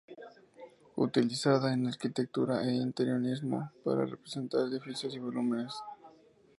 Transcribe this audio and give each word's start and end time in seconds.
Utilizada 1.05 1.67
en 1.75 1.81
arquitectura 1.85 2.55
e 2.67 2.71
interiorismo 2.87 3.59
para 3.85 4.07
representar 4.07 4.61
edificios 4.61 5.13
y 5.13 5.19
volúmenes. 5.19 5.75